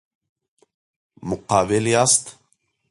[1.29, 2.25] مقابل یاست.